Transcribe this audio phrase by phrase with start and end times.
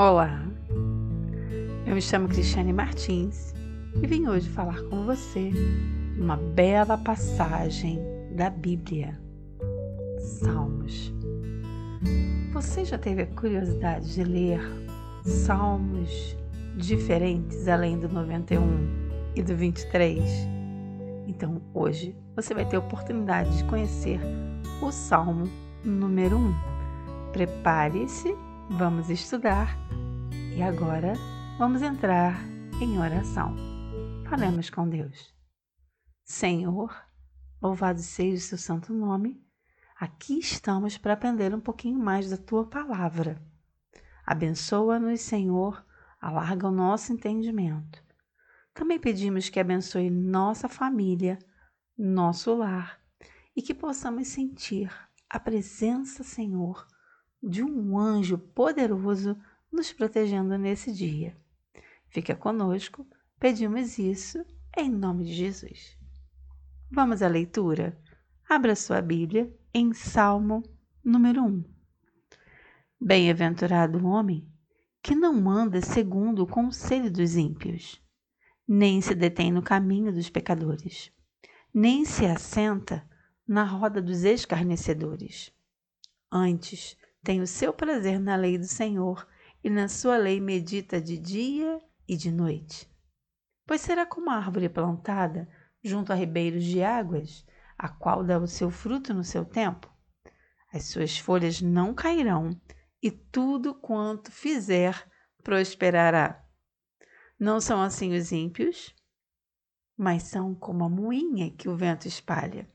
[0.00, 0.40] Olá,
[1.84, 3.52] eu me chamo Cristiane Martins
[4.00, 5.50] e vim hoje falar com você
[6.16, 7.98] uma bela passagem
[8.30, 9.20] da Bíblia,
[10.20, 11.12] Salmos.
[12.52, 14.60] Você já teve a curiosidade de ler
[15.24, 16.36] salmos
[16.76, 18.60] diferentes além do 91
[19.34, 20.22] e do 23?
[21.26, 24.20] Então hoje você vai ter a oportunidade de conhecer
[24.80, 25.48] o Salmo
[25.84, 26.54] número 1.
[27.32, 29.74] Prepare-se Vamos estudar
[30.54, 31.14] e agora
[31.58, 32.38] vamos entrar
[32.82, 33.56] em oração.
[34.28, 35.34] Falemos com Deus.
[36.22, 36.94] Senhor,
[37.62, 39.42] louvado seja o seu santo nome.
[39.98, 43.42] Aqui estamos para aprender um pouquinho mais da tua palavra.
[44.26, 45.82] Abençoa-nos, Senhor,
[46.20, 48.04] alarga o nosso entendimento.
[48.74, 51.38] Também pedimos que abençoe nossa família,
[51.96, 53.00] nosso lar
[53.56, 54.92] e que possamos sentir
[55.28, 56.86] a presença, Senhor,
[57.42, 59.36] de um anjo poderoso
[59.70, 61.36] nos protegendo nesse dia.
[62.08, 63.06] Fica conosco,
[63.38, 64.44] pedimos isso
[64.76, 65.96] em nome de Jesus.
[66.90, 67.98] Vamos à leitura?
[68.48, 70.62] Abra sua Bíblia em Salmo
[71.04, 71.64] número 1.
[73.00, 74.48] Bem-aventurado o homem
[75.02, 78.02] que não anda segundo o conselho dos ímpios,
[78.66, 81.12] nem se detém no caminho dos pecadores,
[81.72, 83.08] nem se assenta
[83.46, 85.52] na roda dos escarnecedores.
[86.30, 86.96] Antes,
[87.28, 89.28] tem o seu prazer na lei do Senhor,
[89.62, 92.90] e na sua lei medita de dia e de noite.
[93.66, 95.46] Pois será como a árvore plantada
[95.84, 97.44] junto a ribeiros de águas,
[97.76, 99.94] a qual dá o seu fruto no seu tempo.
[100.72, 102.58] As suas folhas não cairão,
[103.02, 105.06] e tudo quanto fizer
[105.44, 106.42] prosperará.
[107.38, 108.96] Não são assim os ímpios,
[109.94, 112.66] mas são como a moinha que o vento espalha.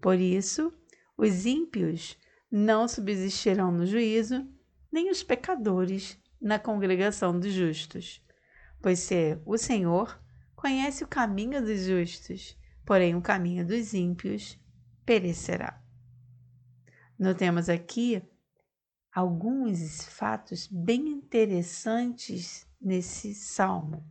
[0.00, 0.76] Por isso,
[1.16, 2.18] os ímpios
[2.50, 4.48] não subsistirão no juízo,
[4.90, 8.24] nem os pecadores na congregação dos justos.
[8.80, 10.20] Pois se o Senhor
[10.54, 14.58] conhece o caminho dos justos, porém o caminho dos ímpios
[15.04, 15.82] perecerá.
[17.18, 18.22] Notemos aqui
[19.12, 24.08] alguns fatos bem interessantes nesse salmo.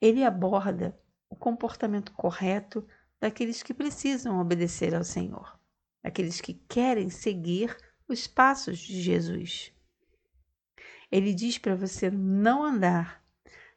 [0.00, 2.86] Ele aborda o comportamento correto
[3.20, 5.61] daqueles que precisam obedecer ao Senhor
[6.02, 7.76] aqueles que querem seguir
[8.08, 9.72] os passos de Jesus.
[11.10, 13.22] Ele diz para você não andar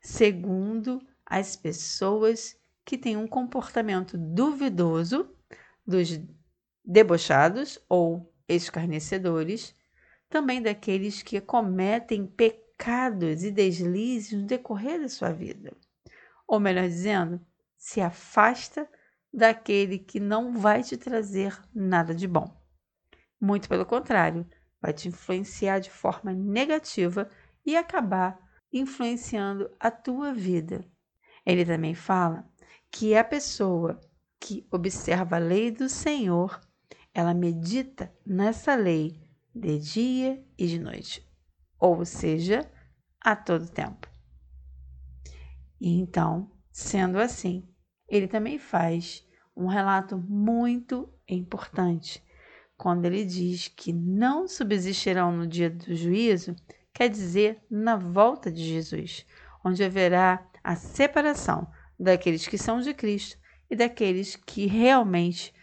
[0.02, 2.56] segundo as pessoas
[2.86, 5.30] que têm um comportamento duvidoso
[5.86, 6.20] dos
[6.84, 9.74] debochados ou escarnecedores,
[10.30, 15.76] também daqueles que cometem pecados e deslizes no decorrer da sua vida.
[16.48, 17.42] Ou melhor dizendo,
[17.76, 18.88] se afasta
[19.36, 22.50] daquele que não vai te trazer nada de bom.
[23.40, 24.48] Muito pelo contrário,
[24.82, 27.30] vai te influenciar de forma negativa
[27.66, 28.40] e acabar
[28.72, 30.86] influenciando a tua vida.
[31.46, 32.50] Ele também fala
[32.90, 34.00] que a pessoa
[34.40, 36.62] que observa a lei do Senhor,
[37.14, 39.22] ela medita nessa lei
[39.54, 41.28] de dia e de noite,
[41.80, 42.70] ou seja,
[43.20, 44.08] a todo tempo.
[45.80, 47.68] E então, sendo assim,
[48.08, 52.24] ele também faz um relato muito importante.
[52.78, 56.56] Quando ele diz que não subsistirão no dia do juízo,
[56.94, 59.26] quer dizer na volta de Jesus,
[59.64, 61.68] onde haverá a separação
[62.00, 63.38] daqueles que são de Cristo
[63.70, 65.54] e daqueles que realmente,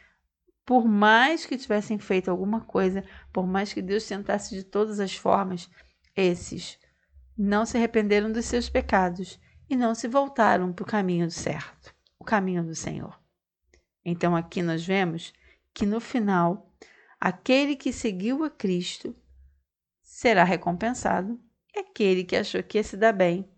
[0.65, 5.15] por mais que tivessem feito alguma coisa, por mais que Deus tentasse de todas as
[5.15, 5.69] formas,
[6.17, 6.79] esses
[7.37, 9.39] não se arrependeram dos seus pecados
[9.69, 13.21] e não se voltaram para o caminho certo, o caminho do Senhor.
[14.05, 15.33] Então aqui nós vemos
[15.75, 16.73] que no final,
[17.21, 19.15] aquele que seguiu a Cristo
[20.01, 21.39] será recompensado
[21.75, 23.51] e aquele que achou que ia se dar bem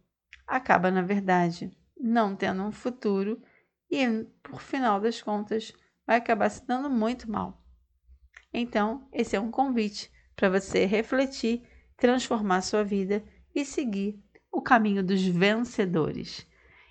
[0.47, 3.43] acaba, na verdade, não tendo um futuro
[3.91, 4.07] e,
[4.43, 5.73] por final das contas,
[6.07, 7.63] vai acabar se dando muito mal.
[8.51, 11.63] Então, esse é um convite para você refletir,
[11.99, 13.23] transformar sua vida
[13.55, 14.19] e seguir
[14.51, 16.47] o caminho dos vencedores.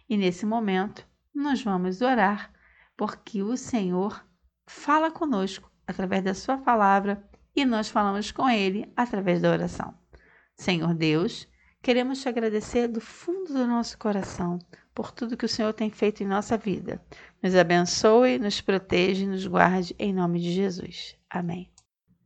[0.07, 2.51] E nesse momento, nós vamos orar
[2.95, 4.25] porque o Senhor
[4.65, 7.23] fala conosco através da Sua palavra
[7.55, 9.93] e nós falamos com Ele através da oração.
[10.55, 11.47] Senhor Deus,
[11.81, 14.59] queremos te agradecer do fundo do nosso coração
[14.93, 17.03] por tudo que o Senhor tem feito em nossa vida.
[17.41, 21.17] Nos abençoe, nos proteja e nos guarde em nome de Jesus.
[21.29, 21.71] Amém.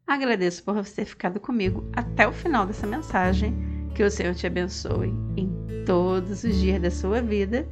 [0.06, 3.56] Agradeço por você ter ficado comigo até o final dessa mensagem.
[3.96, 5.50] Que o Senhor te abençoe em
[5.86, 7.68] todos os dias da sua vida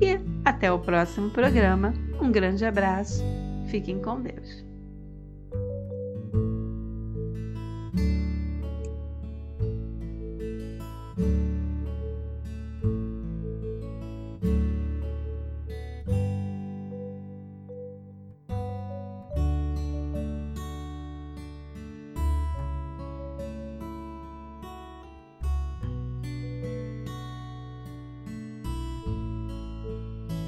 [0.00, 1.92] e até o próximo programa.
[2.20, 3.22] Um grande abraço.
[3.68, 4.69] Fiquem com Deus.